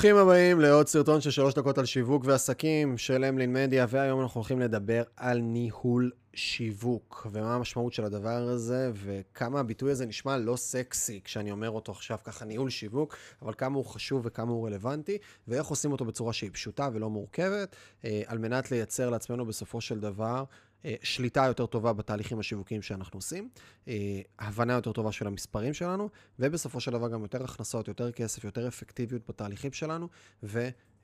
ברוכים 0.00 0.16
הבאים 0.16 0.60
לעוד 0.60 0.88
סרטון 0.88 1.20
של 1.20 1.30
שלוש 1.30 1.54
דקות 1.54 1.78
על 1.78 1.84
שיווק 1.84 2.22
ועסקים 2.26 2.98
של 2.98 3.24
אמלין 3.24 3.52
מדיה, 3.52 3.86
והיום 3.88 4.20
אנחנו 4.20 4.38
הולכים 4.38 4.60
לדבר 4.60 5.02
על 5.16 5.38
ניהול 5.38 6.10
שיווק, 6.34 7.26
ומה 7.32 7.54
המשמעות 7.54 7.92
של 7.92 8.04
הדבר 8.04 8.48
הזה, 8.48 8.90
וכמה 8.94 9.60
הביטוי 9.60 9.90
הזה 9.90 10.06
נשמע 10.06 10.36
לא 10.36 10.56
סקסי 10.56 11.20
כשאני 11.24 11.50
אומר 11.50 11.70
אותו 11.70 11.92
עכשיו 11.92 12.18
ככה 12.24 12.44
ניהול 12.44 12.70
שיווק, 12.70 13.16
אבל 13.42 13.54
כמה 13.58 13.76
הוא 13.76 13.84
חשוב 13.84 14.22
וכמה 14.24 14.50
הוא 14.52 14.66
רלוונטי, 14.66 15.18
ואיך 15.48 15.66
עושים 15.66 15.92
אותו 15.92 16.04
בצורה 16.04 16.32
שהיא 16.32 16.50
פשוטה 16.52 16.88
ולא 16.92 17.10
מורכבת, 17.10 17.76
אה, 18.04 18.22
על 18.26 18.38
מנת 18.38 18.70
לייצר 18.70 19.10
לעצמנו 19.10 19.46
בסופו 19.46 19.80
של 19.80 20.00
דבר 20.00 20.44
אה, 20.84 20.94
שליטה 21.02 21.44
יותר 21.46 21.66
טובה 21.66 21.92
בתהליכים 21.92 22.38
השיווקיים 22.38 22.82
שאנחנו 22.82 23.18
עושים, 23.18 23.48
אה, 23.88 24.20
הבנה 24.38 24.72
יותר 24.72 24.92
טובה 24.92 25.12
של 25.12 25.26
המספרים 25.26 25.74
שלנו, 25.74 26.08
ובסופו 26.38 26.80
של 26.80 26.90
דבר 26.90 27.08
גם 27.08 27.22
יותר 27.22 27.44
הכנסות, 27.44 27.88
יותר 27.88 28.12
כסף, 28.12 28.44
יותר 28.44 28.68
אפקטיביות 28.68 29.22
בתהליכים 29.28 29.72
שלנו, 29.72 30.08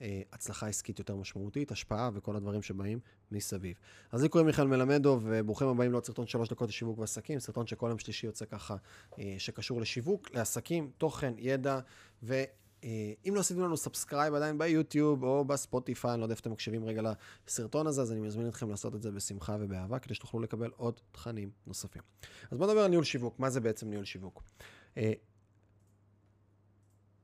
והצלחה 0.01 0.67
עסקית 0.69 0.99
יותר 0.99 1.17
משמעותית, 1.17 1.73
השפעה 1.73 2.11
וכל 2.15 2.37
הדברים 2.37 2.63
שבאים 2.63 2.99
מסביב. 3.33 3.77
אז 4.13 4.23
לי 4.23 4.29
קוראים 4.29 4.47
מיכאל 4.47 4.67
מלמדוב, 4.67 5.21
וברוכים 5.23 5.69
הבאים 5.69 5.93
לעוד 5.93 6.05
סרטון 6.05 6.27
שלוש 6.27 6.49
דקות 6.49 6.69
לשיווק 6.69 6.99
ועסקים, 6.99 7.39
סרטון 7.39 7.67
שכל 7.67 7.87
יום 7.89 7.99
שלישי 7.99 8.27
יוצא 8.27 8.45
ככה, 8.45 8.77
אה, 9.19 9.35
שקשור 9.39 9.81
לשיווק, 9.81 10.31
לעסקים, 10.35 10.91
תוכן, 10.99 11.35
ידע, 11.39 11.79
ו... 12.23 12.43
אה, 12.85 13.13
לא 13.27 13.41
עשיתם 13.41 13.61
לנו 13.61 13.77
subscribe 13.77 14.35
עדיין 14.35 14.59
ביוטיוב 14.59 15.25
או 15.25 15.45
בספוטיפיי, 15.45 16.13
אני 16.13 16.21
לא 16.21 16.25
יודע 16.25 16.33
איפה 16.33 16.41
אתם 16.41 16.53
מקשיבים 16.53 16.85
רגע 16.85 17.13
לסרטון 17.49 17.87
הזה, 17.87 18.03
אז 18.03 18.13
אני 18.13 18.21
מזמין 18.21 18.49
אתכם 18.49 18.71
לעשות 18.71 18.95
את 18.95 19.03
זה 19.03 19.11
בשמחה 19.11 19.57
ובאהבה, 19.61 19.99
כדי 19.99 20.15
שתוכלו 20.15 20.41
לקבל 20.41 20.71
עוד 20.77 21.01
תכנים 21.13 21.51
נוספים. 21.67 22.03
אז 22.51 22.59
בואו 22.59 22.71
נדבר 22.71 22.81
על 22.81 22.91
ניהול 22.91 23.05
שיווק. 23.05 23.39
מה 23.39 23.51
זה 23.51 23.61
בעצם 23.61 23.91
ניהול 23.91 24.05
שיווק? 24.05 24.43
אה, 24.97 25.13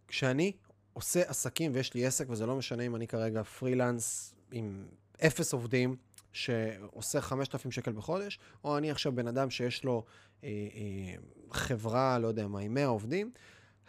כשאני 0.08 0.52
עושה 0.92 1.22
עסקים 1.22 1.70
ויש 1.74 1.94
לי 1.94 2.06
עסק, 2.06 2.26
וזה 2.30 2.46
לא 2.46 2.56
משנה 2.56 2.82
אם 2.82 2.96
אני 2.96 3.06
כרגע 3.06 3.42
פרילנס 3.42 4.34
עם 4.52 4.86
אפס 5.26 5.52
עובדים, 5.52 5.96
שעושה 6.32 7.20
5,000 7.20 7.70
שקל 7.70 7.92
בחודש, 7.92 8.38
או 8.64 8.78
אני 8.78 8.90
עכשיו 8.90 9.12
בן 9.12 9.28
אדם 9.28 9.50
שיש 9.50 9.84
לו 9.84 10.04
אה, 10.44 10.48
אה, 10.48 11.14
חברה, 11.52 12.18
לא 12.18 12.28
יודע 12.28 12.46
מה, 12.46 12.60
עם 12.60 12.74
100 12.74 12.86
עובדים, 12.86 13.30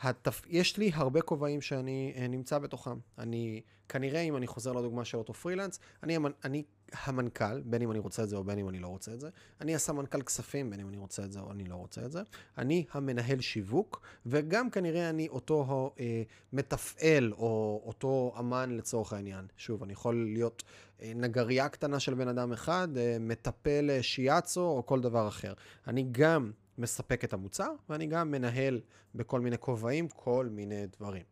התפ... 0.02 0.42
יש 0.48 0.78
לי 0.78 0.92
הרבה 0.94 1.22
כובעים 1.22 1.62
שאני 1.62 2.14
uh, 2.16 2.20
נמצא 2.20 2.60
בתוכם. 2.60 2.98
אני, 3.18 3.62
כנראה, 3.90 4.22
אם 4.22 4.38
אני 4.38 4.48
חוזר 4.48 4.72
לדוגמה 4.72 5.06
של 5.06 5.18
אותו 5.18 5.34
פרילנס, 5.34 5.80
אני. 6.04 6.18
אני 6.44 6.64
המנכ"ל, 7.04 7.62
בין 7.62 7.82
אם 7.82 7.92
אני 7.92 8.00
רוצה 8.00 8.24
את 8.24 8.30
זה 8.30 8.36
או 8.36 8.44
בין 8.44 8.60
אם 8.60 8.70
אני 8.70 8.80
לא 8.80 8.88
רוצה 8.88 9.14
את 9.14 9.20
זה. 9.20 9.30
אני 9.62 9.76
הסמנכ"ל 9.76 10.22
כספים, 10.22 10.70
בין 10.70 10.80
אם 10.80 10.90
אני 10.90 10.98
רוצה 10.98 11.24
את 11.24 11.32
זה 11.32 11.40
או 11.40 11.52
אני 11.52 11.64
לא 11.64 11.76
רוצה 11.76 12.06
את 12.06 12.12
זה. 12.12 12.22
אני 12.58 12.86
המנהל 12.92 13.42
שיווק, 13.42 14.02
וגם 14.26 14.70
כנראה 14.70 15.10
אני 15.10 15.28
אותו 15.28 15.92
uh, 15.96 16.00
מתפעל 16.54 17.34
או 17.34 17.82
אותו 17.86 18.36
אמן 18.40 18.78
לצורך 18.78 19.14
העניין. 19.14 19.46
שוב, 19.58 19.84
אני 19.84 19.94
יכול 19.94 20.24
להיות 20.34 20.64
uh, 20.64 21.04
נגרייה 21.16 21.70
קטנה 21.70 22.00
של 22.00 22.14
בן 22.14 22.28
אדם 22.28 22.54
אחד, 22.54 22.88
uh, 22.94 23.00
מטפל 23.20 23.90
uh, 24.00 24.04
שיאצו 24.04 24.62
או 24.62 24.86
כל 24.86 25.02
דבר 25.02 25.28
אחר. 25.28 25.54
אני 25.88 26.06
גם 26.12 26.52
מספק 26.78 27.24
את 27.24 27.34
המוצר, 27.34 27.72
ואני 27.90 28.06
גם 28.08 28.32
מנהל 28.32 28.82
בכל 29.16 29.42
מיני 29.42 29.58
כובעים 29.58 30.08
כל 30.08 30.48
מיני 30.52 30.88
דברים. 30.98 31.24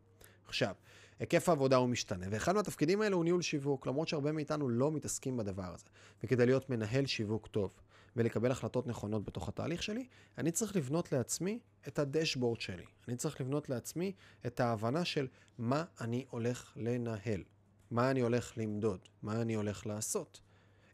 עכשיו, 0.47 0.75
היקף 1.21 1.49
העבודה 1.49 1.75
הוא 1.75 1.89
משתנה, 1.89 2.25
ואחד 2.29 2.55
מהתפקידים 2.55 3.01
האלה 3.01 3.15
הוא 3.15 3.23
ניהול 3.23 3.41
שיווק, 3.41 3.87
למרות 3.87 4.07
שהרבה 4.07 4.31
מאיתנו 4.31 4.69
לא 4.69 4.91
מתעסקים 4.91 5.37
בדבר 5.37 5.73
הזה. 5.73 5.85
וכדי 6.23 6.45
להיות 6.45 6.69
מנהל 6.69 7.05
שיווק 7.05 7.47
טוב 7.47 7.73
ולקבל 8.15 8.51
החלטות 8.51 8.87
נכונות 8.87 9.25
בתוך 9.25 9.49
התהליך 9.49 9.83
שלי, 9.83 10.07
אני 10.37 10.51
צריך 10.51 10.75
לבנות 10.75 11.11
לעצמי 11.11 11.59
את 11.87 11.99
הדשבורד 11.99 12.61
שלי. 12.61 12.83
אני 13.07 13.15
צריך 13.15 13.41
לבנות 13.41 13.69
לעצמי 13.69 14.11
את 14.45 14.59
ההבנה 14.59 15.05
של 15.05 15.27
מה 15.57 15.83
אני 16.01 16.25
הולך 16.29 16.73
לנהל, 16.75 17.43
מה 17.91 18.11
אני 18.11 18.21
הולך 18.21 18.53
למדוד, 18.57 18.99
מה 19.23 19.41
אני 19.41 19.53
הולך 19.53 19.85
לעשות. 19.85 20.41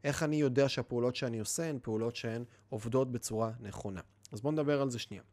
איך 0.03 0.23
אני 0.23 0.35
יודע 0.35 0.69
שהפעולות 0.69 1.15
שאני 1.15 1.39
עושה 1.39 1.69
הן 1.69 1.79
פעולות 1.81 2.15
שהן 2.15 2.43
עובדות 2.69 3.11
בצורה 3.11 3.51
נכונה. 3.59 4.01
אז 4.31 4.41
בואו 4.41 4.53
נדבר 4.53 4.81
על 4.81 4.89
זה 4.89 4.99
שנייה. 4.99 5.23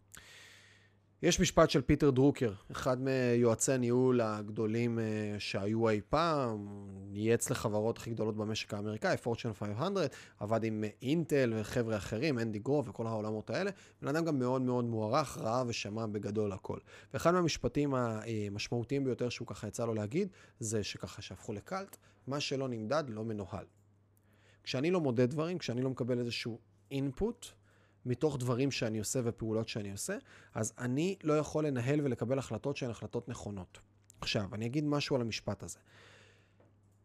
יש 1.24 1.40
משפט 1.40 1.70
של 1.70 1.82
פיטר 1.82 2.10
דרוקר, 2.10 2.52
אחד 2.72 2.96
מיועצי 3.00 3.72
הניהול 3.72 4.20
הגדולים 4.20 4.98
אה, 4.98 5.04
שהיו 5.38 5.88
אי 5.88 6.00
פעם, 6.08 6.68
ייעץ 7.12 7.50
לחברות 7.50 7.98
הכי 7.98 8.10
גדולות 8.10 8.36
במשק 8.36 8.74
האמריקאי, 8.74 9.16
פורצ'ן 9.16 9.52
500, 9.52 10.10
עבד 10.40 10.64
עם 10.64 10.84
אינטל 11.02 11.52
וחבר'ה 11.56 11.96
אחרים, 11.96 12.38
אנדי 12.38 12.58
גרוב 12.58 12.88
וכל 12.88 13.06
העולמות 13.06 13.50
האלה. 13.50 13.70
בן 14.02 14.08
אדם 14.08 14.24
גם 14.24 14.38
מאוד 14.38 14.62
מאוד 14.62 14.84
מוערך, 14.84 15.38
ראה 15.38 15.62
ושמע 15.66 16.06
בגדול 16.06 16.52
הכל. 16.52 16.78
ואחד 17.14 17.30
מהמשפטים 17.30 17.94
המשמעותיים 17.94 19.04
ביותר 19.04 19.28
שהוא 19.28 19.48
ככה 19.48 19.68
יצא 19.68 19.86
לו 19.86 19.94
להגיד, 19.94 20.28
זה 20.60 20.84
שככה 20.84 21.22
שהפכו 21.22 21.52
לקאלט, 21.52 21.96
מה 22.26 22.40
שלא 22.40 22.68
נמדד 22.68 23.04
לא 23.08 23.24
מנוהל. 23.24 23.64
כשאני 24.64 24.90
לא 24.90 25.00
מודד 25.00 25.30
דברים, 25.30 25.58
כשאני 25.58 25.82
לא 25.82 25.90
מקבל 25.90 26.18
איזשהו 26.18 26.58
אינפוט, 26.90 27.46
מתוך 28.06 28.38
דברים 28.38 28.70
שאני 28.70 28.98
עושה 28.98 29.20
ופעולות 29.24 29.68
שאני 29.68 29.92
עושה, 29.92 30.16
אז 30.54 30.72
אני 30.78 31.16
לא 31.22 31.38
יכול 31.38 31.66
לנהל 31.66 32.00
ולקבל 32.00 32.38
החלטות 32.38 32.76
שהן 32.76 32.90
החלטות 32.90 33.28
נכונות. 33.28 33.78
עכשיו, 34.20 34.54
אני 34.54 34.66
אגיד 34.66 34.84
משהו 34.84 35.16
על 35.16 35.22
המשפט 35.22 35.62
הזה. 35.62 35.78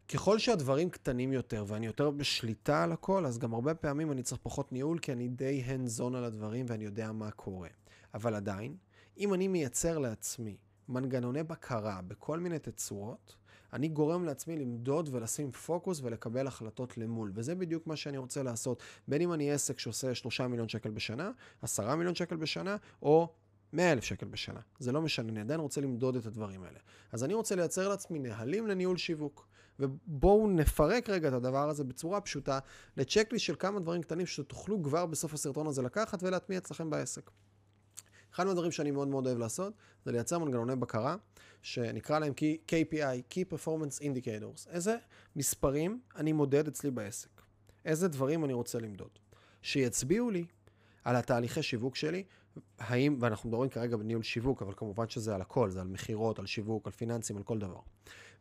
ככל 0.07 0.39
שהדברים 0.39 0.89
קטנים 0.89 1.33
יותר 1.33 1.65
ואני 1.67 1.85
יותר 1.85 2.11
בשליטה 2.11 2.83
על 2.83 2.91
הכל, 2.91 3.25
אז 3.25 3.37
גם 3.37 3.53
הרבה 3.53 3.73
פעמים 3.73 4.11
אני 4.11 4.23
צריך 4.23 4.41
פחות 4.43 4.71
ניהול, 4.71 4.99
כי 4.99 5.11
אני 5.11 5.27
די 5.27 5.63
hands 5.67 6.03
על 6.03 6.23
הדברים 6.23 6.65
ואני 6.69 6.85
יודע 6.85 7.11
מה 7.11 7.31
קורה. 7.31 7.69
אבל 8.13 8.35
עדיין, 8.35 8.75
אם 9.17 9.33
אני 9.33 9.47
מייצר 9.47 9.97
לעצמי 9.97 10.57
מנגנוני 10.89 11.43
בקרה 11.43 12.01
בכל 12.07 12.39
מיני 12.39 12.59
תצורות, 12.59 13.35
אני 13.73 13.87
גורם 13.87 14.25
לעצמי 14.25 14.55
למדוד 14.55 15.09
ולשים 15.11 15.51
פוקוס 15.51 16.01
ולקבל 16.03 16.47
החלטות 16.47 16.97
למול. 16.97 17.31
וזה 17.35 17.55
בדיוק 17.55 17.87
מה 17.87 17.95
שאני 17.95 18.17
רוצה 18.17 18.43
לעשות. 18.43 18.83
בין 19.07 19.21
אם 19.21 19.33
אני 19.33 19.51
עסק 19.51 19.79
שעושה 19.79 20.15
3 20.15 20.41
מיליון 20.41 20.69
שקל 20.69 20.89
בשנה, 20.89 21.31
10 21.61 21.95
מיליון 21.95 22.15
שקל 22.15 22.35
בשנה, 22.35 22.77
או 23.01 23.33
100 23.73 23.91
אלף 23.91 24.03
שקל 24.03 24.25
בשנה. 24.25 24.59
זה 24.79 24.91
לא 24.91 25.01
משנה, 25.01 25.29
אני 25.29 25.39
עדיין 25.39 25.59
רוצה 25.59 25.81
למדוד 25.81 26.15
את 26.15 26.25
הדברים 26.25 26.63
האלה. 26.63 26.79
אז 27.11 27.23
אני 27.23 27.33
רוצה 27.33 27.55
לייצר 27.55 27.89
לעצמי 27.89 28.19
נהלים 28.19 28.67
לניהול 28.67 28.97
שיווק. 28.97 29.47
ובואו 29.79 30.47
נפרק 30.47 31.09
רגע 31.09 31.27
את 31.27 31.33
הדבר 31.33 31.69
הזה 31.69 31.83
בצורה 31.83 32.21
פשוטה 32.21 32.59
לצ'קליסט 32.97 33.45
של 33.45 33.55
כמה 33.59 33.79
דברים 33.79 34.01
קטנים 34.01 34.25
שתוכלו 34.25 34.83
כבר 34.83 35.05
בסוף 35.05 35.33
הסרטון 35.33 35.67
הזה 35.67 35.81
לקחת 35.81 36.23
ולהטמיע 36.23 36.57
אצלכם 36.59 36.89
בעסק. 36.89 37.31
אחד 38.33 38.47
מהדברים 38.47 38.71
שאני 38.71 38.91
מאוד 38.91 39.07
מאוד 39.07 39.27
אוהב 39.27 39.37
לעשות, 39.37 39.73
זה 40.05 40.11
לייצר 40.11 40.39
מנגנוני 40.39 40.75
בקרה, 40.75 41.15
שנקרא 41.61 42.19
להם 42.19 42.33
KPI, 42.67 43.33
Key 43.33 43.53
Performance 43.53 44.01
Indicators. 44.01 44.69
איזה 44.69 44.97
מספרים 45.35 46.01
אני 46.15 46.31
מודד 46.31 46.67
אצלי 46.67 46.91
בעסק? 46.91 47.41
איזה 47.85 48.07
דברים 48.07 48.45
אני 48.45 48.53
רוצה 48.53 48.79
למדוד? 48.79 49.09
שיצביעו 49.61 50.31
לי 50.31 50.45
על 51.03 51.15
התהליכי 51.15 51.63
שיווק 51.63 51.95
שלי, 51.95 52.23
האם, 52.79 53.17
ואנחנו 53.19 53.49
מדברים 53.49 53.69
כרגע 53.69 53.97
בניהול 53.97 54.23
שיווק, 54.23 54.61
אבל 54.61 54.73
כמובן 54.77 55.09
שזה 55.09 55.35
על 55.35 55.41
הכל, 55.41 55.69
זה 55.69 55.81
על 55.81 55.87
מכירות, 55.87 56.39
על 56.39 56.45
שיווק, 56.45 56.87
על 56.87 56.93
פיננסים, 56.93 57.37
על 57.37 57.43
כל 57.43 57.59
דבר. 57.59 57.79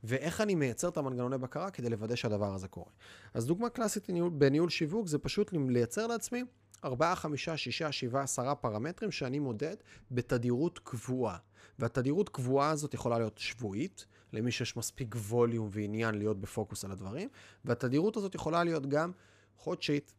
ואיך 0.05 0.41
אני 0.41 0.55
מייצר 0.55 0.89
את 0.89 0.97
המנגנוני 0.97 1.39
בקרה 1.39 1.71
כדי 1.71 1.91
לוודא 1.91 2.15
שהדבר 2.15 2.55
הזה 2.55 2.69
קורה. 2.69 2.91
אז 3.35 3.47
דוגמה 3.47 3.69
קלאסית 3.69 4.11
בניהול, 4.33 4.69
שיווק 4.69 5.09
זה 5.09 5.19
פשוט 5.19 5.51
לייצר 5.69 6.07
לעצמי 6.07 6.45
ארבעה, 6.85 7.17
חמישה, 7.17 7.57
שישה, 7.57 7.93
שבעה, 7.93 8.23
עשרה 8.23 8.55
פרמטרים 8.55 9.11
שאני 9.11 9.39
מודד 9.39 9.77
בתדירות 10.11 10.79
קבועה. 10.79 11.37
והתדירות 11.79 12.29
קבועה 12.29 12.71
הזאת 12.71 12.95
יכולה 12.95 13.19
להיות 13.19 13.39
שבועית, 13.39 14.07
למי 14.33 14.51
שיש 14.51 14.77
מספיק 14.77 15.15
ווליום 15.15 15.69
ועניין 15.73 16.15
להיות 16.15 16.41
בפוקוס 16.41 16.85
על 16.85 16.93
הדברים, 16.93 17.29
והתדירות 17.65 18.17
הזאת 18.17 18.35
יכולה 18.35 18.65
להיות 18.65 18.87
גם 18.87 19.13
חודשית, 19.57 20.15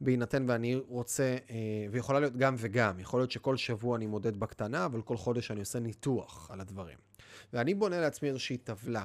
בהינתן 0.00 0.44
ואני 0.48 0.74
רוצה, 0.88 1.36
אה, 1.50 1.56
ויכולה 1.90 2.20
להיות 2.20 2.36
גם 2.36 2.54
וגם. 2.58 3.00
יכול 3.00 3.20
להיות 3.20 3.30
שכל 3.30 3.56
שבוע 3.56 3.96
אני 3.96 4.06
מודד 4.06 4.36
בקטנה, 4.36 4.84
אבל 4.84 5.02
כל 5.02 5.16
חודש 5.16 5.50
אני 5.50 5.60
עושה 5.60 5.78
ניתוח 5.78 6.50
על 6.50 6.60
הדברים. 6.60 6.98
ואני 7.52 7.74
בונה 7.74 8.00
לעצמי 8.00 8.28
איזושהי 8.28 8.56
טבלה 8.56 9.04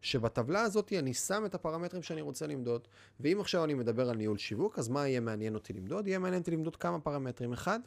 שבטבלה 0.00 0.62
הזאת 0.62 0.92
אני 0.92 1.14
שם 1.14 1.42
את 1.46 1.54
הפרמטרים 1.54 2.02
שאני 2.02 2.20
רוצה 2.20 2.46
למדוד. 2.46 2.88
ואם 3.20 3.40
עכשיו 3.40 3.64
אני 3.64 3.74
מדבר 3.74 4.10
על 4.10 4.16
ניהול 4.16 4.38
שיווק, 4.38 4.78
אז 4.78 4.88
מה 4.88 5.08
יהיה 5.08 5.20
מעניין 5.20 5.54
אותי 5.54 5.72
למדוד? 5.72 6.06
יהיה 6.06 6.18
מעניין 6.18 6.40
אותי 6.40 6.50
למדוד 6.50 6.76
כמה 6.76 7.00
פרמטרים. 7.00 7.52
אחד, 7.52 7.80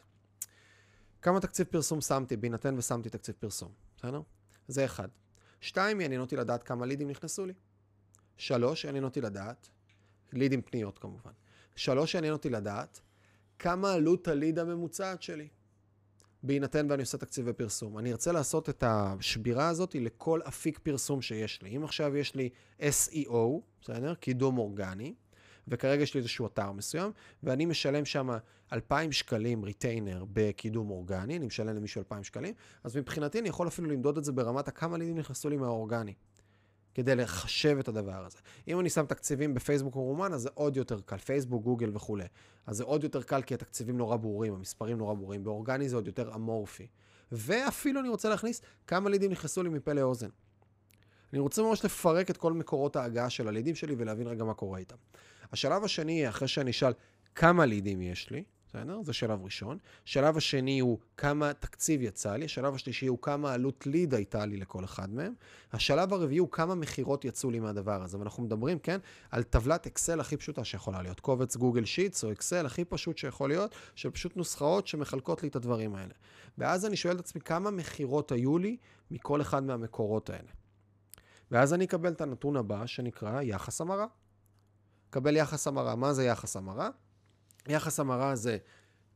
כמה 1.21 1.39
תקציב 1.39 1.67
פרסום 1.67 2.01
שמתי, 2.01 2.37
בהינתן 2.37 2.77
ושמתי 2.77 3.09
תקציב 3.09 3.35
פרסום, 3.39 3.71
בסדר? 3.97 4.21
זה 4.67 4.85
אחד. 4.85 5.07
שתיים, 5.61 6.01
יעניין 6.01 6.21
אותי 6.21 6.35
לדעת 6.35 6.63
כמה 6.63 6.85
לידים 6.85 7.09
נכנסו 7.09 7.45
לי. 7.45 7.53
שלוש, 8.37 8.85
יעניין 8.85 9.03
אותי 9.03 9.21
לדעת, 9.21 9.69
לידים 10.33 10.61
פניות 10.61 10.99
כמובן. 10.99 11.31
שלוש, 11.75 12.13
יעניין 12.13 12.33
אותי 12.33 12.49
לדעת 12.49 13.01
כמה 13.59 13.93
עלות 13.93 14.27
הליד 14.27 14.59
הממוצעת 14.59 15.21
שלי. 15.21 15.47
בהינתן 16.43 16.87
ואני 16.89 17.01
עושה 17.01 17.17
תקציב 17.17 17.45
ופרסום. 17.49 17.97
אני 17.97 18.11
ארצה 18.11 18.31
לעשות 18.31 18.69
את 18.69 18.83
השבירה 18.87 19.67
הזאת 19.67 19.95
לכל 19.95 20.39
אפיק 20.47 20.79
פרסום 20.79 21.21
שיש 21.21 21.61
לי. 21.61 21.77
אם 21.77 21.83
עכשיו 21.83 22.17
יש 22.17 22.35
לי 22.35 22.49
SEO, 22.79 23.61
בסדר? 23.81 24.13
קידום 24.15 24.57
אורגני, 24.57 25.13
וכרגע 25.67 26.03
יש 26.03 26.13
לי 26.13 26.19
איזשהו 26.19 26.47
אתר 26.47 26.71
מסוים, 26.71 27.11
ואני 27.43 27.65
משלם 27.65 28.05
שם 28.05 28.29
2,000 28.73 29.11
שקלים 29.11 29.63
ריטיינר 29.63 30.25
בקידום 30.33 30.89
אורגני, 30.89 31.37
אני 31.37 31.45
משלם 31.45 31.75
למישהו 31.75 31.99
2,000 31.99 32.23
שקלים, 32.23 32.53
אז 32.83 32.97
מבחינתי 32.97 33.39
אני 33.39 33.49
יכול 33.49 33.67
אפילו 33.67 33.89
למדוד 33.89 34.17
את 34.17 34.23
זה 34.23 34.31
ברמת 34.31 34.67
הכמה 34.67 34.97
לידים 34.97 35.17
נכנסו 35.17 35.49
לי 35.49 35.57
מהאורגני. 35.57 36.13
כדי 36.93 37.15
לחשב 37.15 37.77
את 37.79 37.87
הדבר 37.87 38.25
הזה. 38.25 38.37
אם 38.67 38.79
אני 38.79 38.89
שם 38.89 39.05
תקציבים 39.05 39.53
בפייסבוק 39.53 39.95
או 39.95 40.03
רומן, 40.03 40.33
אז 40.33 40.41
זה 40.41 40.49
עוד 40.53 40.77
יותר 40.77 40.99
קל, 41.05 41.17
פייסבוק, 41.17 41.63
גוגל 41.63 41.91
וכולי. 41.93 42.25
אז 42.67 42.77
זה 42.77 42.83
עוד 42.83 43.03
יותר 43.03 43.23
קל 43.23 43.41
כי 43.41 43.53
התקציבים 43.53 43.97
נורא 43.97 44.15
ברורים, 44.15 44.53
המספרים 44.53 44.97
נורא 44.97 45.13
ברורים. 45.13 45.43
באורגני 45.43 45.89
זה 45.89 45.95
עוד 45.95 46.07
יותר 46.07 46.35
אמורפי. 46.35 46.87
ואפילו 47.31 47.99
אני 47.99 48.09
רוצה 48.09 48.29
להכניס 48.29 48.61
כמה 48.87 49.09
לידים 49.09 49.31
נכנסו 49.31 49.63
לי 49.63 49.69
מפה 49.69 49.93
לאוזן. 49.93 50.29
אני 51.33 51.39
רוצה 51.39 51.61
ממש 51.61 51.85
לפרק 51.85 52.29
את 52.29 52.37
כל 52.37 52.53
מקורות 52.53 52.95
ההגעה 52.95 53.29
של 53.29 53.47
הלידים 53.47 53.75
שלי 53.75 53.95
ולהבין 53.97 54.27
רגע 54.27 54.43
מה 54.43 54.53
קורה 54.53 54.79
איתם. 54.79 54.95
השלב 55.51 55.83
השני 55.83 56.29
אחרי 56.29 56.47
שאני 56.47 56.71
אשאל 56.71 56.93
כמה 57.35 57.65
לידים 57.65 58.01
יש 58.01 58.29
לי, 58.29 58.43
בסדר? 58.73 59.01
זה 59.03 59.13
שלב 59.13 59.43
ראשון. 59.43 59.77
שלב 60.05 60.37
השני 60.37 60.79
הוא 60.79 60.99
כמה 61.17 61.53
תקציב 61.53 62.01
יצא 62.01 62.35
לי, 62.35 62.45
השלב 62.45 62.75
השלישי 62.75 63.07
הוא 63.07 63.17
כמה 63.21 63.53
עלות 63.53 63.87
ליד 63.87 64.13
הייתה 64.13 64.45
לי 64.45 64.57
לכל 64.57 64.83
אחד 64.83 65.13
מהם. 65.13 65.33
השלב 65.73 66.13
הרביעי 66.13 66.37
הוא 66.37 66.49
כמה 66.51 66.75
מכירות 66.75 67.25
יצאו 67.25 67.51
לי 67.51 67.59
מהדבר 67.59 68.03
הזה. 68.03 68.17
ואנחנו 68.19 68.43
מדברים, 68.43 68.79
כן, 68.79 68.99
על 69.31 69.43
טבלת 69.43 69.87
אקסל 69.87 70.19
הכי 70.19 70.37
פשוטה 70.37 70.63
שיכולה 70.63 71.01
להיות. 71.01 71.19
קובץ 71.19 71.55
גוגל 71.55 71.85
שיטס 71.85 72.23
או 72.23 72.31
אקסל 72.31 72.65
הכי 72.65 72.85
פשוט 72.85 73.17
שיכול 73.17 73.49
להיות, 73.49 73.75
של 73.95 74.09
פשוט 74.09 74.37
נוסחאות 74.37 74.87
שמחלקות 74.87 75.43
לי 75.43 75.49
את 75.49 75.55
הדברים 75.55 75.95
האלה. 75.95 76.13
ואז 76.57 76.85
אני 76.85 76.95
שואל 76.95 77.15
את 77.15 77.19
עצמי 77.19 77.41
כמה 77.41 77.71
מכירות 77.71 78.31
היו 78.31 78.57
לי 78.57 78.77
מכל 79.11 79.41
אחד 79.41 79.63
מהמקורות 79.63 80.29
האלה. 80.29 80.49
ואז 81.51 81.73
אני 81.73 81.85
אקבל 81.85 82.11
את 82.11 82.21
הנתון 82.21 82.57
הבא 82.57 82.85
שנקרא 82.85 83.41
יחס 83.41 83.81
המרה. 83.81 84.05
קבל 85.09 85.35
יחס 85.35 85.67
המרה. 85.67 85.95
מה 85.95 86.13
זה 86.13 86.25
יחס 86.25 86.55
המרה? 86.55 86.89
יחס 87.67 87.99
המרה 87.99 88.35
זה 88.35 88.57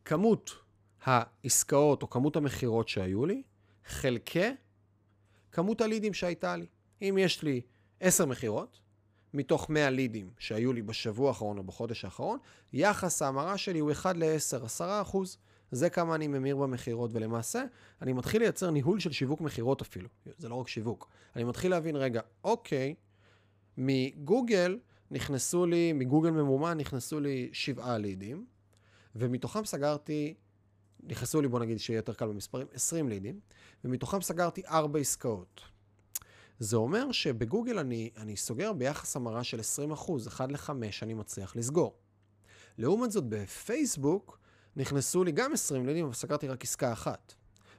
כמות 0.06 0.52
העסקאות 1.04 2.02
או 2.02 2.10
כמות 2.10 2.36
המכירות 2.36 2.90
שהיו 2.90 3.26
לי, 3.26 3.42
חלקי 3.86 4.50
כמות 5.52 5.82
הלידים 5.82 6.14
שהייתה 6.14 6.56
לי. 6.56 6.66
אם 7.02 7.18
יש 7.20 7.44
לי 7.44 7.62
10 8.00 8.26
מכירות, 8.26 8.80
מתוך 9.34 9.70
100 9.70 9.90
לידים 9.90 10.30
שהיו 10.40 10.74
לי 10.74 10.82
בשבוע 10.82 11.28
האחרון 11.28 11.58
או 11.58 11.64
בחודש 11.64 12.06
האחרון, 12.06 12.40
יחס 12.74 13.22
ההמרה 13.22 13.58
שלי 13.58 13.80
הוא 13.80 13.92
1 13.92 14.16
ל-10, 14.18 14.66
10 14.66 15.02
אחוז. 15.02 15.38
זה 15.72 15.90
כמה 15.90 16.16
אני 16.16 16.28
ממיר 16.28 16.58
במכירות, 16.58 17.10
ולמעשה, 17.14 17.64
אני 18.02 18.14
מתחיל 18.14 18.42
לייצר 18.42 18.72
ניהול 18.72 19.00
של 19.00 19.12
שיווק 19.12 19.42
מכירות 19.42 19.82
אפילו. 19.82 20.10
זה 20.38 20.50
לא 20.50 20.56
רק 20.56 20.68
שיווק. 20.68 21.10
אני 21.36 21.44
מתחיל 21.44 21.72
להבין, 21.72 21.96
רגע, 21.96 22.22
אוקיי, 22.44 22.96
מגוגל 23.78 24.80
נכנסו 25.12 25.66
לי, 25.66 25.94
מגוגל 25.94 26.30
ממומן 26.30 26.78
נכנסו 26.78 27.20
לי 27.20 27.50
שבעה 27.54 27.98
לידים, 27.98 28.46
ומתוכם 29.16 29.66
סגרתי, 29.66 30.34
נכנסו 31.04 31.42
לי, 31.42 31.48
בוא 31.48 31.60
נגיד 31.60 31.80
שיהיה 31.80 31.98
יותר 31.98 32.14
קל 32.14 32.28
במספרים, 32.28 32.68
20 32.74 33.10
לידים, 33.10 33.40
ומתוכם 33.84 34.22
סגרתי 34.22 34.62
4 34.68 35.00
עסקאות. 35.00 35.62
זה 36.60 36.78
אומר 36.78 37.12
שבגוגל 37.12 37.80
אני, 37.80 38.10
אני 38.18 38.38
סוגר 38.38 38.74
ביחס 38.74 39.16
המרה 39.16 39.44
של 39.44 39.60
20 39.60 39.92
אחוז, 39.92 40.28
1 40.28 40.52
ל-5 40.52 40.70
אני 41.02 41.14
מצליח 41.14 41.56
לסגור. 41.56 41.96
לעומת 42.78 43.12
זאת, 43.12 43.24
בפייסבוק 43.30 44.40
נכנסו 44.76 45.24
לי 45.24 45.32
גם 45.32 45.54
20 45.54 45.86
לידים, 45.86 46.06
אבל 46.06 46.14
סגרתי 46.14 46.48
רק 46.48 46.64
עסקה 46.64 46.94
אחת. 46.94 47.34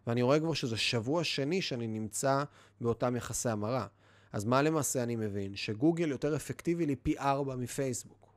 ואני 0.07 0.23
רואה 0.23 0.41
כבר 0.41 0.55
שזה 0.55 0.77
שבוע 0.77 1.25
שני 1.25 1.63
שאני 1.63 1.87
נמצא 1.87 2.45
באותם 2.81 3.17
יחסי 3.17 3.49
המרה. 3.49 3.87
אז 4.33 4.45
מה 4.45 4.63
למעשה 4.63 5.03
אני 5.03 5.17
מבין? 5.17 5.57
שגוגל 5.57 6.11
יותר 6.11 6.37
אפקטיבי 6.37 6.87
לי 6.87 6.97
פי 6.97 7.19
ארבע 7.19 7.57
מפייסבוק. 7.57 8.29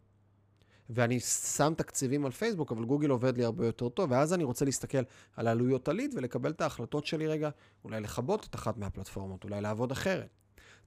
ואני 0.94 1.20
שם 1.20 1.74
תקציבים 1.78 2.26
על 2.26 2.32
פייסבוק, 2.32 2.72
אבל 2.72 2.86
גוגל 2.86 3.10
עובד 3.10 3.38
לי 3.38 3.44
הרבה 3.44 3.66
יותר 3.66 3.90
טוב, 3.90 4.12
ואז 4.12 4.34
אני 4.34 4.44
רוצה 4.44 4.66
להסתכל 4.66 4.98
על 5.36 5.48
עלויות 5.48 5.88
הליד 5.88 6.14
ולקבל 6.18 6.52
את 6.52 6.62
ההחלטות 6.62 7.06
שלי 7.06 7.28
רגע, 7.28 7.50
אולי 7.84 8.02
לכבות 8.02 8.48
את 8.50 8.56
אחת 8.56 8.78
מהפלטפורמות, 8.78 9.44
אולי 9.44 9.62
לעבוד 9.62 9.92
אחרת. 9.92 10.30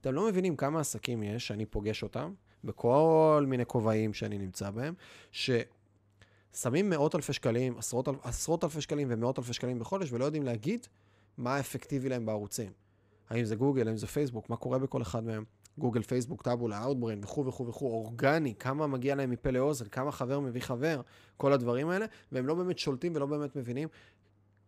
אתם 0.00 0.12
לא 0.12 0.28
מבינים 0.28 0.56
כמה 0.56 0.80
עסקים 0.80 1.22
יש 1.22 1.46
שאני 1.46 1.66
פוגש 1.66 2.02
אותם, 2.02 2.32
בכל 2.64 3.44
מיני 3.48 3.66
כובעים 3.66 4.14
שאני 4.14 4.38
נמצא 4.38 4.70
בהם, 4.70 4.94
ששמים 5.32 6.90
מאות 6.90 7.14
אלפי 7.14 7.32
שקלים, 7.32 7.78
עשרות, 7.78 8.08
עשרות 8.22 8.64
אלפי 8.64 8.80
שקלים 8.80 9.08
ומאות 9.10 9.38
אלפי 9.38 9.52
שקלים 9.52 9.78
בחודש, 9.78 10.12
ולא 10.12 10.24
יודעים 10.24 10.42
להגיד 10.42 10.86
מה 11.38 11.60
אפקטיבי 11.60 12.08
להם 12.08 12.26
בערוצים. 12.26 12.83
האם 13.30 13.44
זה 13.44 13.56
גוגל, 13.56 13.88
האם 13.88 13.96
זה 13.96 14.06
פייסבוק, 14.06 14.50
מה 14.50 14.56
קורה 14.56 14.78
בכל 14.78 15.02
אחד 15.02 15.24
מהם. 15.24 15.44
גוגל, 15.78 16.02
פייסבוק, 16.02 16.42
טאבולה, 16.42 16.84
אאוטברן 16.84 17.20
וכו' 17.24 17.46
וכו' 17.46 17.66
וכו', 17.66 17.90
אורגני, 17.90 18.54
כמה 18.58 18.86
מגיע 18.86 19.14
להם 19.14 19.30
מפה 19.30 19.50
לאוזן, 19.50 19.84
כמה 19.84 20.12
חבר 20.12 20.40
מביא 20.40 20.60
חבר, 20.60 21.00
כל 21.36 21.52
הדברים 21.52 21.88
האלה, 21.88 22.06
והם 22.32 22.46
לא 22.46 22.54
באמת 22.54 22.78
שולטים 22.78 23.12
ולא 23.16 23.26
באמת 23.26 23.56
מבינים 23.56 23.88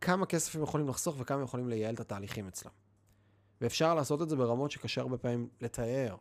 כמה 0.00 0.26
כסף 0.26 0.56
הם 0.56 0.62
יכולים 0.62 0.88
לחסוך 0.88 1.16
וכמה 1.18 1.38
הם 1.38 1.44
יכולים 1.44 1.68
לייעל 1.68 1.94
את 1.94 2.00
התהליכים 2.00 2.48
אצלם. 2.48 2.70
ואפשר 3.60 3.94
לעשות 3.94 4.22
את 4.22 4.28
זה 4.28 4.36
ברמות 4.36 4.70
שקשה 4.70 5.00
הרבה 5.00 5.18
פעמים 5.18 5.48
לתאר 5.60 6.16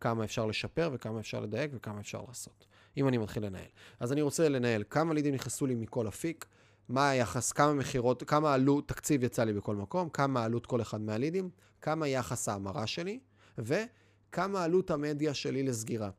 כמה 0.00 0.24
אפשר 0.24 0.46
לשפר 0.46 0.90
וכמה 0.92 1.20
אפשר 1.20 1.40
לדייק 1.40 1.70
וכמה 1.74 2.00
אפשר 2.00 2.22
לעשות, 2.28 2.66
אם 2.96 3.08
אני 3.08 3.18
מתחיל 3.18 3.46
לנהל. 3.46 3.68
אז 4.00 4.12
אני 4.12 4.22
רוצה 4.22 4.48
לנהל 4.48 4.84
כמה 4.90 5.14
לידים 5.14 5.34
נכנסו 5.34 5.66
לי 5.66 5.74
מכל 5.74 6.08
אפיק, 6.08 6.46
מה 6.90 7.08
היחס, 7.08 7.52
כמה 7.52 7.74
מכירות, 7.74 8.22
כמה 8.22 8.54
עלות 8.54 8.88
תקציב 8.88 9.24
יצא 9.24 9.44
לי 9.44 9.52
בכל 9.52 9.76
מקום, 9.76 10.08
כמה 10.08 10.44
עלות 10.44 10.66
כל 10.66 10.80
אחד 10.80 11.00
מהלידים, 11.00 11.50
כמה 11.80 12.08
יחס 12.08 12.48
ההמרה 12.48 12.86
שלי, 12.86 13.18
וכמה 13.58 14.64
עלות 14.64 14.90
המדיה 14.90 15.34
שלי 15.34 15.62
לסגירה. 15.62 16.10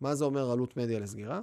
מה 0.00 0.14
זה 0.14 0.24
אומר 0.24 0.50
עלות 0.50 0.76
מדיה 0.76 1.00
לסגירה? 1.00 1.40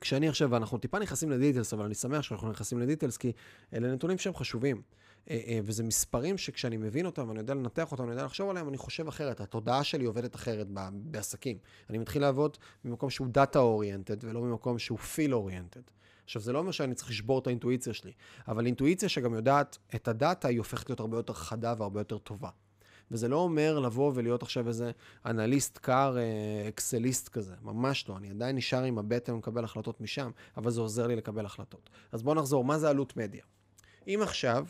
כשאני 0.00 0.28
עכשיו, 0.28 0.50
ואנחנו 0.50 0.78
טיפה 0.78 0.98
נכנסים 0.98 1.30
לדיטלס, 1.30 1.72
אבל 1.72 1.84
אני 1.84 1.94
שמח 1.94 2.22
שאנחנו 2.22 2.50
נכנסים 2.50 2.78
לדיטלס, 2.78 3.16
כי 3.16 3.32
אלה 3.74 3.92
נתונים 3.94 4.18
שהם 4.18 4.34
חשובים. 4.34 4.82
אה, 5.30 5.40
אה, 5.46 5.60
וזה 5.64 5.82
מספרים 5.82 6.38
שכשאני 6.38 6.76
מבין 6.76 7.06
אותם, 7.06 7.28
ואני 7.28 7.38
יודע 7.38 7.54
לנתח 7.54 7.92
אותם, 7.92 8.02
אני 8.02 8.10
יודע 8.10 8.24
לחשוב 8.24 8.50
עליהם, 8.50 8.68
אני 8.68 8.76
חושב 8.76 9.08
אחרת. 9.08 9.40
התודעה 9.40 9.84
שלי 9.84 10.04
עובדת 10.04 10.34
אחרת 10.34 10.66
בעסקים. 10.92 11.58
אני 11.90 11.98
מתחיל 11.98 12.22
לעבוד 12.22 12.58
ממקום 12.84 13.10
שהוא 13.10 13.28
data 13.30 13.58
oriented, 13.58 14.24
ולא 14.24 14.40
ממקום 14.40 14.78
שהוא 14.78 14.98
feel 14.98 15.34
oriented. 15.34 15.82
עכשיו, 16.28 16.42
זה 16.42 16.52
לא 16.52 16.58
אומר 16.58 16.70
שאני 16.70 16.94
צריך 16.94 17.10
לשבור 17.10 17.38
את 17.38 17.46
האינטואיציה 17.46 17.94
שלי, 17.94 18.12
אבל 18.48 18.66
אינטואיציה 18.66 19.08
שגם 19.08 19.34
יודעת 19.34 19.78
את 19.94 20.08
ה 20.08 20.15
data, 20.15 20.48
היא 20.48 20.58
הופכת 20.58 20.88
להיות 20.88 21.00
הרבה 21.00 21.16
יותר 21.16 21.32
חדה 21.32 21.74
והרבה 21.78 22.00
יותר 22.00 22.18
טובה. 22.18 22.48
וזה 23.10 23.28
לא 23.28 23.36
אומר 23.36 23.78
לבוא 23.78 24.12
ולהיות 24.14 24.42
עכשיו 24.42 24.68
איזה 24.68 24.90
אנליסט 25.26 25.78
קר, 25.78 26.16
אה, 26.18 26.68
אקסליסט 26.68 27.28
כזה, 27.28 27.54
ממש 27.62 28.08
לא. 28.08 28.16
אני 28.16 28.30
עדיין 28.30 28.56
נשאר 28.56 28.82
עם 28.82 28.98
הבטן 28.98 29.32
ומקבל 29.32 29.64
החלטות 29.64 30.00
משם, 30.00 30.30
אבל 30.56 30.70
זה 30.70 30.80
עוזר 30.80 31.06
לי 31.06 31.16
לקבל 31.16 31.46
החלטות. 31.46 31.90
אז 32.12 32.22
בואו 32.22 32.34
נחזור, 32.34 32.64
מה 32.64 32.78
זה 32.78 32.88
עלות 32.88 33.16
מדיה? 33.16 33.44
אם 34.06 34.20
עכשיו, 34.22 34.66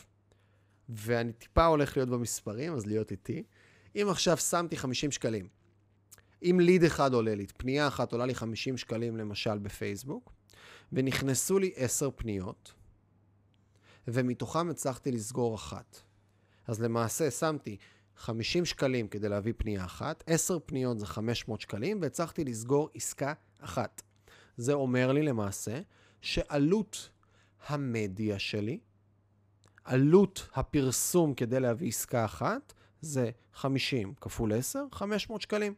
ואני 0.89 1.33
טיפה 1.33 1.67
הולך 1.67 1.97
להיות 1.97 2.09
במספרים, 2.09 2.75
אז 2.75 2.87
להיות 2.87 3.11
איתי, 3.11 3.43
אם 3.97 4.07
עכשיו 4.11 4.37
שמתי 4.37 4.77
50 4.77 5.11
שקלים, 5.11 5.49
אם 6.43 6.61
ליד 6.63 6.85
אחד 6.85 7.15
עולה 7.15 7.35
לי, 7.35 7.47
פנייה 7.47 7.89
אחת 7.89 8.13
עולה 8.13 8.27
לי 8.27 8.35
50 8.35 8.77
שקלים 8.77 9.17
למשל 9.17 9.59
בפייסבוק, 9.59 10.38
ונכנסו 10.93 11.59
לי 11.59 11.73
עשר 11.77 12.11
פניות, 12.17 12.75
ומתוכם 14.09 14.71
הצלחתי 14.71 15.13
לסגור 15.13 15.55
אחת. 15.55 16.01
אז 16.67 16.81
למעשה 16.81 17.31
שמתי 17.31 17.77
50 18.17 18.65
שקלים 18.65 19.09
כדי 19.09 19.29
להביא 19.29 19.53
פנייה 19.57 19.85
אחת, 19.85 20.25
10 20.27 20.59
פניות 20.67 20.99
זה 20.99 21.07
500 21.07 21.61
שקלים, 21.61 22.03
והצלחתי 22.03 22.45
לסגור 22.45 22.91
עסקה 22.95 23.33
אחת. 23.61 24.03
זה 24.57 24.73
אומר 24.73 25.13
לי 25.13 25.23
למעשה 25.23 25.81
שעלות 26.21 27.11
המדיה 27.67 28.39
שלי, 28.39 28.79
עלות 29.85 30.49
הפרסום 30.55 31.35
כדי 31.35 31.61
להביא 31.61 31.89
עסקה 31.89 32.25
אחת, 32.25 32.75
זה 33.01 33.31
50 33.55 34.15
כפול 34.21 34.53
10, 34.53 34.85
500 34.93 35.41
שקלים. 35.41 35.75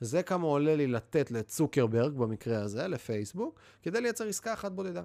זה 0.00 0.22
כמה 0.22 0.46
עולה 0.46 0.76
לי 0.76 0.86
לתת 0.86 1.30
לצוקרברג, 1.30 2.12
במקרה 2.12 2.62
הזה, 2.62 2.88
לפייסבוק, 2.88 3.60
כדי 3.82 4.00
לייצר 4.00 4.28
עסקה 4.28 4.52
אחת 4.52 4.72
בודדה. 4.72 5.02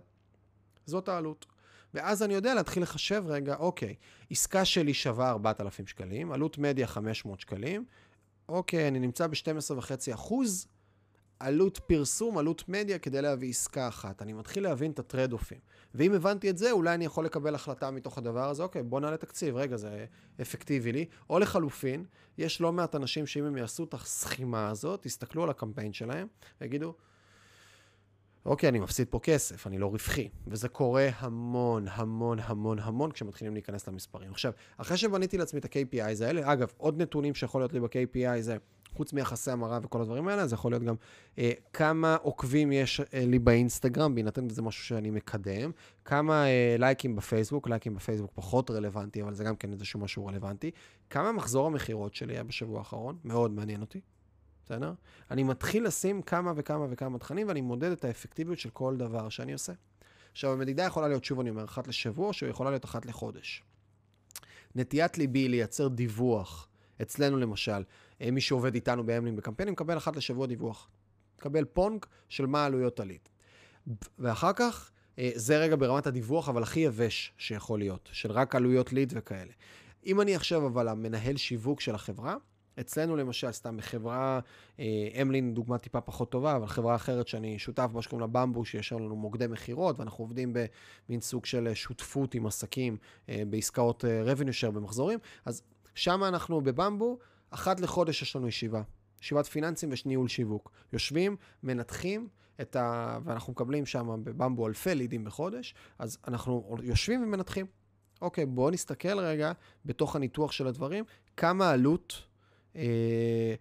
זאת 0.86 1.10
העלות. 1.10 1.46
ואז 1.94 2.24
אני 2.24 2.34
יודע 2.34 2.54
להתחיל 2.54 2.84
לחשב 2.84 3.24
רגע, 3.28 3.56
אוקיי, 3.56 3.96
עסקה 4.32 4.66
שלי 4.66 4.94
שווה 4.94 5.30
4,000 5.30 5.88
שקלים, 5.88 6.32
עלות 6.32 6.58
מדיה 6.58 6.88
500 6.88 7.40
שקלים, 7.40 7.86
אוקיי, 8.50 8.88
אני 8.88 9.00
נמצא 9.00 9.28
ב-12.5 9.28 10.14
אחוז, 10.14 10.68
עלות 11.42 11.78
פרסום, 11.78 12.38
עלות 12.38 12.70
מדיה 12.70 13.00
כדי 13.00 13.22
להביא 13.22 13.50
עסקה 13.50 13.88
אחת. 13.88 14.22
אני 14.22 14.34
מתחיל 14.34 14.64
להבין 14.64 14.92
את 14.92 15.00
הטרד-אופים. 15.00 15.58
ואם 15.96 16.14
הבנתי 16.14 16.50
את 16.50 16.58
זה, 16.58 16.72
אולי 16.72 16.94
אני 16.94 17.06
יכול 17.06 17.26
לקבל 17.26 17.56
החלטה 17.56 17.92
מתוך 17.92 18.18
הדבר 18.18 18.50
הזה, 18.50 18.64
אוקיי, 18.64 18.84
בוא 18.84 19.00
נעלה 19.00 19.18
תקציב, 19.18 19.56
רגע, 19.56 19.78
זה 19.78 20.06
אפקטיבי 20.42 20.92
לי. 20.92 21.06
או 21.30 21.40
לחלופין, 21.40 22.06
יש 22.38 22.62
לא 22.62 22.72
מעט 22.72 22.96
אנשים 22.96 23.28
שאם 23.28 23.44
הם 23.44 23.58
יעשו 23.58 23.84
את 23.84 23.94
הסכימה 23.94 24.70
הזאת, 24.70 25.06
יסתכלו 25.06 25.44
על 25.44 25.50
הקמפיין 25.50 25.94
שלהם, 25.94 26.28
ויגידו, 26.62 26.94
אוקיי, 28.46 28.70
אני 28.70 28.80
מפסיד 28.80 29.08
פה 29.10 29.20
כסף, 29.20 29.68
אני 29.68 29.78
לא 29.78 29.88
רווחי. 29.88 30.30
וזה 30.48 30.70
קורה 30.70 31.10
המון, 31.18 31.88
המון, 31.88 32.40
המון, 32.42 32.80
המון 32.80 33.12
כשמתחילים 33.12 33.54
להיכנס 33.54 33.88
למספרים. 33.88 34.32
עכשיו, 34.32 34.52
אחרי 34.78 34.98
שבניתי 34.98 35.38
לעצמי 35.38 35.60
את 35.60 35.66
ה-KPI 35.66 36.24
האלה, 36.26 36.54
אגב, 36.54 36.74
עוד 36.78 37.02
נתונים 37.02 37.36
שיכול 37.36 37.62
להיות 37.62 37.74
לי 37.74 37.80
ב-KPI 37.80 38.42
זה 38.42 38.58
חוץ 38.94 39.14
מיחסי 39.14 39.52
המרה 39.52 39.80
וכל 39.84 40.02
הדברים 40.02 40.28
האלה, 40.28 40.48
זה 40.48 40.56
יכול 40.56 40.72
להיות 40.72 40.84
גם 40.84 40.96
אה, 41.38 41.52
כמה 41.74 42.16
עוקבים 42.16 42.72
יש 42.72 43.02
אה, 43.14 43.26
לי 43.26 43.40
באינסטגרם, 43.40 44.16
בהינתן 44.16 44.46
וזה 44.46 44.62
משהו 44.62 44.84
שאני 44.86 45.10
מקדם, 45.10 45.72
כמה 46.06 46.46
אה, 46.46 46.76
לייקים 46.80 47.16
בפייסבוק, 47.16 47.70
לייקים 47.70 47.96
בפייסבוק 47.96 48.32
פחות 48.34 48.72
רלוונטי, 48.72 49.22
אבל 49.22 49.34
זה 49.34 49.44
גם 49.44 49.56
כן 49.56 49.72
איזשהו 49.72 50.00
משהו 50.00 50.26
רלוונטי, 50.26 50.72
כמה 51.10 51.32
מחזור 51.32 51.68
המכירות 51.68 52.16
שלי 52.16 52.34
היה 52.34 52.44
בשבוע 52.44 52.80
האחרון, 52.80 53.18
מאוד 53.24 53.52
מעניין 53.52 53.82
אותי. 53.82 54.02
בסדר? 54.66 54.94
אני 55.32 55.44
מתחיל 55.44 55.86
לשים 55.86 56.22
כמה 56.22 56.54
וכמה 56.56 56.86
וכמה 56.90 57.20
תכנים, 57.20 57.48
ואני 57.48 57.62
מודד 57.62 57.92
את 57.92 58.06
האפקטיביות 58.06 58.60
של 58.60 58.70
כל 58.70 58.96
דבר 58.98 59.30
שאני 59.30 59.54
עושה. 59.54 59.74
עכשיו, 60.32 60.54
המדידה 60.54 60.84
יכולה 60.84 61.08
להיות, 61.08 61.26
שוב 61.26 61.40
אני 61.40 61.50
אומר, 61.50 61.66
אחת 61.66 61.88
לשבוע, 61.88 62.34
שיכולה 62.34 62.70
להיות 62.70 62.86
אחת 62.86 63.06
לחודש. 63.06 63.64
נטיית 64.76 65.18
ליבי 65.18 65.48
לייצר 65.48 65.88
דיווח, 65.88 66.68
אצלנו 67.02 67.38
למשל, 67.38 67.84
מי 68.32 68.42
שעובד 68.42 68.76
איתנו 68.76 69.06
באמלין 69.06 69.36
בקמפיינים, 69.36 69.74
מקבל 69.74 69.98
אחת 69.98 70.16
לשבוע 70.16 70.48
דיווח. 70.48 70.90
מקבל 71.38 71.66
פונג 71.66 72.06
של 72.30 72.46
מה 72.46 72.66
עלויות 72.66 73.00
הליד. 73.00 73.30
ואחר 74.20 74.54
כך, 74.54 74.92
אה, 75.20 75.32
זה 75.36 75.58
רגע 75.58 75.76
ברמת 75.76 76.08
הדיווח, 76.08 76.50
אבל 76.50 76.64
הכי 76.64 76.80
יבש 76.80 77.34
שיכול 77.38 77.80
להיות, 77.80 78.10
של 78.12 78.32
רק 78.32 78.56
עלויות 78.56 78.94
ליד 78.94 79.14
וכאלה. 79.16 79.52
אם 80.06 80.22
אני 80.22 80.36
עכשיו 80.36 80.68
אבל 80.68 80.88
המנהל 80.88 81.38
שיווק 81.38 81.82
של 81.82 81.96
החברה, 81.96 82.36
אצלנו 82.80 83.16
למשל, 83.16 83.52
סתם 83.52 83.78
בחברה, 83.78 84.40
אה, 84.80 84.86
אמלין 85.22 85.54
דוגמה 85.54 85.78
טיפה 85.78 86.02
פחות 86.02 86.32
טובה, 86.32 86.56
אבל 86.56 86.68
חברה 86.68 86.96
אחרת 86.96 87.28
שאני 87.28 87.60
שותף 87.60 87.90
בה 87.94 88.02
שקוראים 88.02 88.22
לה 88.22 88.28
במבו, 88.28 88.66
שיש 88.66 88.92
לנו 88.92 89.16
מוקדי 89.16 89.48
מכירות, 89.48 90.00
ואנחנו 90.00 90.24
עובדים 90.24 90.54
במין 90.54 91.22
סוג 91.22 91.46
של 91.46 91.74
שותפות 91.74 92.36
עם 92.36 92.46
עסקים 92.46 92.98
אה, 93.30 93.44
בעסקאות 93.50 94.06
אה, 94.06 94.34
revenue 94.34 94.68
share 94.68 94.72
במחזורים, 94.72 95.20
אז 95.46 95.64
שם 95.96 96.24
אנחנו 96.24 96.62
בבמבו, 96.62 97.18
אחת 97.52 97.80
לחודש 97.80 98.22
יש 98.22 98.36
לנו 98.36 98.48
ישיבה. 98.48 98.82
ישיבת 99.22 99.46
פיננסים 99.46 99.90
וניהול 100.06 100.28
שיווק. 100.28 100.72
יושבים, 100.94 101.36
מנתחים 101.64 102.28
את 102.62 102.76
ה... 102.76 103.18
ואנחנו 103.24 103.54
מקבלים 103.54 103.86
שם 103.86 104.22
בבמבו 104.24 104.68
אלפי 104.68 104.96
לידים 104.96 105.24
בחודש, 105.24 105.74
אז 106.00 106.18
אנחנו 106.28 106.78
יושבים 106.84 107.24
ומנתחים. 107.24 107.66
אוקיי, 108.22 108.46
בואו 108.46 108.70
נסתכל 108.70 109.20
רגע 109.20 109.52
בתוך 109.86 110.16
הניתוח 110.16 110.52
של 110.52 110.68
הדברים, 110.68 111.04
כמה 111.38 111.72
עלות 111.72 112.24
אה, 112.76 113.56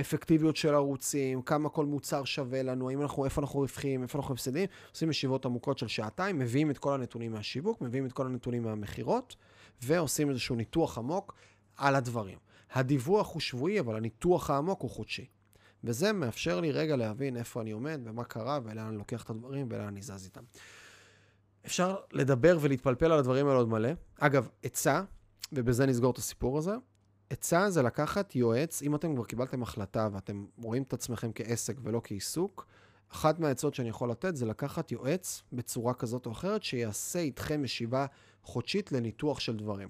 אפקטיביות 0.00 0.56
של 0.56 0.74
ערוצים, 0.74 1.42
כמה 1.42 1.68
כל 1.68 1.86
מוצר 1.86 2.24
שווה 2.24 2.62
לנו, 2.62 2.90
האם 2.90 3.02
אנחנו, 3.02 3.24
איפה 3.24 3.40
אנחנו 3.40 3.60
רווחים, 3.60 4.02
איפה 4.02 4.18
אנחנו 4.18 4.34
הפסדים, 4.34 4.68
עושים 4.90 5.10
ישיבות 5.10 5.46
עמוקות 5.46 5.78
של 5.78 5.88
שעתיים, 5.88 6.38
מביאים 6.38 6.70
את 6.70 6.78
כל 6.78 6.94
הנתונים 6.94 7.32
מהשיווק, 7.32 7.80
מביאים 7.80 8.06
את 8.06 8.12
כל 8.12 8.26
הנתונים 8.26 8.62
מהמכירות, 8.62 9.36
ועושים 9.82 10.30
איזשהו 10.30 10.56
ניתוח 10.56 10.98
עמוק 10.98 11.34
על 11.76 11.94
הדברים. 11.94 12.38
הדיווח 12.76 13.32
הוא 13.32 13.40
שבועי, 13.40 13.80
אבל 13.80 13.96
הניתוח 13.96 14.50
העמוק 14.50 14.80
הוא 14.80 14.90
חודשי. 14.90 15.26
וזה 15.84 16.12
מאפשר 16.12 16.60
לי 16.60 16.72
רגע 16.72 16.96
להבין 16.96 17.36
איפה 17.36 17.60
אני 17.60 17.70
עומד 17.70 18.00
ומה 18.04 18.24
קרה 18.24 18.60
ולאן 18.64 18.86
אני 18.86 18.96
לוקח 18.96 19.22
את 19.22 19.30
הדברים 19.30 19.66
ולאן 19.70 19.86
אני 19.86 20.02
זז 20.02 20.24
איתם. 20.24 20.44
אפשר 21.66 21.96
לדבר 22.12 22.58
ולהתפלפל 22.60 23.12
על 23.12 23.18
הדברים 23.18 23.46
האלה 23.46 23.58
עוד 23.58 23.68
מלא. 23.68 23.88
אגב, 24.18 24.48
עצה, 24.62 25.02
ובזה 25.52 25.86
נסגור 25.86 26.10
את 26.10 26.18
הסיפור 26.18 26.58
הזה, 26.58 26.74
עצה 27.30 27.70
זה 27.70 27.82
לקחת 27.82 28.36
יועץ, 28.36 28.82
אם 28.82 28.94
אתם 28.94 29.14
כבר 29.14 29.24
קיבלתם 29.24 29.62
החלטה 29.62 30.08
ואתם 30.12 30.44
רואים 30.62 30.82
את 30.82 30.92
עצמכם 30.92 31.30
כעסק 31.34 31.76
ולא 31.82 32.00
כעיסוק, 32.04 32.66
אחת 33.12 33.38
מהעצות 33.38 33.74
שאני 33.74 33.88
יכול 33.88 34.10
לתת 34.10 34.36
זה 34.36 34.46
לקחת 34.46 34.92
יועץ 34.92 35.42
בצורה 35.52 35.94
כזאת 35.94 36.26
או 36.26 36.32
אחרת 36.32 36.62
שיעשה 36.62 37.18
איתכם 37.18 37.64
ישיבה 37.64 38.06
חודשית 38.42 38.92
לניתוח 38.92 39.40
של 39.40 39.56
דברים. 39.56 39.88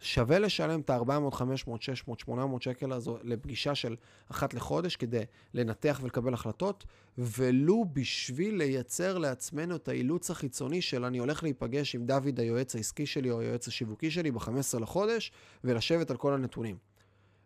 שווה 0.00 0.38
לשלם 0.38 0.80
את 0.80 0.90
ה-400, 0.90 1.30
500, 1.30 1.82
600, 1.82 2.20
800 2.20 2.62
שקל 2.62 2.92
הזו 2.92 3.18
לפגישה 3.22 3.74
של 3.74 3.96
אחת 4.30 4.54
לחודש 4.54 4.96
כדי 4.96 5.22
לנתח 5.54 6.00
ולקבל 6.02 6.34
החלטות, 6.34 6.84
ולו 7.18 7.84
בשביל 7.92 8.54
לייצר 8.54 9.18
לעצמנו 9.18 9.76
את 9.76 9.88
האילוץ 9.88 10.30
החיצוני 10.30 10.82
של 10.82 11.04
אני 11.04 11.18
הולך 11.18 11.42
להיפגש 11.42 11.94
עם 11.94 12.06
דוד 12.06 12.40
היועץ 12.40 12.76
העסקי 12.76 13.06
שלי 13.06 13.30
או 13.30 13.40
היועץ 13.40 13.68
השיווקי 13.68 14.10
שלי 14.10 14.30
ב-15 14.30 14.78
לחודש, 14.80 15.32
ולשבת 15.64 16.10
על 16.10 16.16
כל 16.16 16.34
הנתונים. 16.34 16.89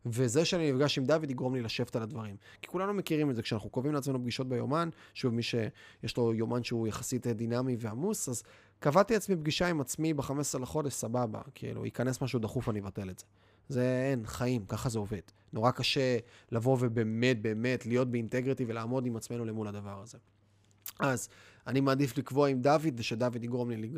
וזה 0.06 0.44
שאני 0.44 0.72
נפגש 0.72 0.98
עם 0.98 1.04
דוד 1.04 1.30
יגרום 1.30 1.54
לי 1.54 1.62
לשבת 1.62 1.96
על 1.96 2.02
הדברים. 2.02 2.36
כי 2.62 2.68
כולנו 2.68 2.94
מכירים 2.94 3.30
את 3.30 3.36
זה, 3.36 3.42
כשאנחנו 3.42 3.70
קובעים 3.70 3.94
לעצמנו 3.94 4.22
פגישות 4.22 4.48
ביומן, 4.48 4.88
שוב, 5.14 5.34
מי 5.34 5.42
שיש 5.42 6.16
לו 6.16 6.34
יומן 6.34 6.64
שהוא 6.64 6.88
יחסית 6.88 7.26
דינמי 7.26 7.76
ועמוס, 7.80 8.28
אז 8.28 8.42
קבעתי 8.78 9.14
לעצמי 9.14 9.36
פגישה 9.36 9.66
עם 9.66 9.80
עצמי 9.80 10.14
ב-15 10.14 10.58
לחודש, 10.60 10.92
סבבה, 10.92 11.40
כאילו, 11.54 11.84
ייכנס 11.84 12.22
משהו 12.22 12.38
דחוף, 12.38 12.68
אני 12.68 12.80
אבטל 12.80 13.10
את 13.10 13.18
זה. 13.18 13.24
זה 13.68 14.08
אין, 14.10 14.26
חיים, 14.26 14.66
ככה 14.66 14.88
זה 14.88 14.98
עובד. 14.98 15.20
נורא 15.52 15.70
קשה 15.70 16.18
לבוא 16.52 16.76
ובאמת, 16.80 17.42
באמת, 17.42 17.86
להיות 17.86 18.10
ב 18.10 18.16
integrity 18.16 18.64
ולעמוד 18.64 19.06
עם 19.06 19.16
עצמנו 19.16 19.44
למול 19.44 19.68
הדבר 19.68 20.00
הזה. 20.02 20.18
אז 21.00 21.28
אני 21.66 21.80
מעדיף 21.80 22.18
לקבוע 22.18 22.48
עם 22.48 22.60
דוד, 22.60 22.94
ושדוד 22.96 23.44
יגרום 23.44 23.70
לי 23.70 23.90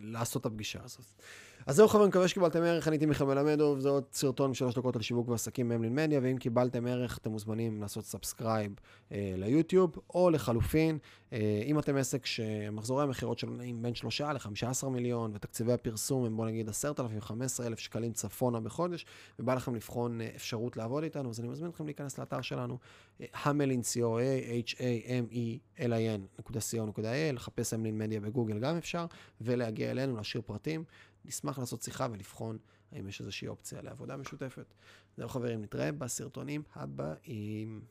לעשות 0.00 0.40
את 0.40 0.46
הפגישה 0.46 0.78
הזאת. 0.84 1.22
אז 1.66 1.76
זהו 1.76 1.88
חברים, 1.88 2.08
מקווה 2.08 2.28
שקיבלתם 2.28 2.62
ערך, 2.62 2.88
אני 2.88 2.94
הייתי 2.94 3.06
מיכאל 3.06 3.26
מלמדוב, 3.26 3.78
זה 3.78 3.88
עוד 3.88 4.04
סרטון 4.12 4.50
משלוש 4.50 4.74
דקות 4.74 4.96
על 4.96 5.02
שיווק 5.02 5.28
ועסקים 5.28 5.68
ממלין 5.68 5.94
מדיה, 5.94 6.20
ואם 6.22 6.38
קיבלתם 6.38 6.86
ערך, 6.86 7.18
אתם 7.18 7.30
מוזמנים 7.30 7.80
לעשות 7.80 8.04
subscribe 8.04 8.72
אה, 9.12 9.34
ליוטיוב, 9.36 9.98
או 10.14 10.30
לחלופין, 10.30 10.98
אה, 11.32 11.62
אם 11.66 11.78
אתם 11.78 11.96
עסק 11.96 12.26
שמחזורי 12.26 13.02
המכירות 13.02 13.38
שלו 13.38 13.56
נעים 13.56 13.82
בין 13.82 13.94
3 13.94 14.20
ל-15 14.20 14.88
מיליון, 14.88 15.30
ותקציבי 15.34 15.72
הפרסום 15.72 16.24
הם 16.24 16.36
בוא 16.36 16.46
נגיד 16.46 16.68
10,000, 16.68 17.20
15,000 17.20 17.78
שקלים 17.78 18.12
צפונה 18.12 18.60
בחודש, 18.60 19.06
ובא 19.38 19.54
לכם 19.54 19.74
לבחון 19.74 20.20
אה, 20.20 20.28
אפשרות 20.36 20.76
לעבוד 20.76 21.02
איתנו, 21.02 21.30
אז 21.30 21.40
אני 21.40 21.48
מזמין 21.48 21.70
אתכם 21.70 21.86
להיכנס 21.86 22.18
לאתר 22.18 22.40
שלנו, 22.40 22.78
המלין, 23.44 23.80
co.a, 23.80 24.68
h-a-m-e-l-i-n.co.il, 24.68 27.32
לחפש 27.32 27.72
המלין 27.72 27.98
מדיה 27.98 28.20
בגוגל 28.20 28.58
גם 28.58 28.76
אפשר, 28.76 29.06
ולהגיע 29.40 29.90
אלינו, 29.90 30.16
להשאיר 30.16 30.42
פרטים. 30.46 30.84
נשמח 31.26 31.58
לעשות 31.58 31.82
שיחה 31.82 32.06
ולבחון 32.12 32.58
האם 32.92 33.08
יש 33.08 33.20
איזושהי 33.20 33.48
אופציה 33.48 33.82
לעבודה 33.82 34.16
משותפת. 34.16 34.74
זהו 35.16 35.28
חברים, 35.28 35.62
נתראה 35.62 35.92
בסרטונים 35.92 36.62
הבאים. 36.74 37.84